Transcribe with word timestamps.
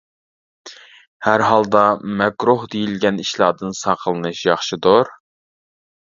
ھەر 1.27 1.43
ھالدا 1.47 1.83
مەكرۇھ 2.21 2.65
دېيىلگەن 2.77 3.21
ئىشلاردىن 3.25 3.77
ساقلىنىش 3.83 4.43
ياخشىدۇر. 4.51 5.15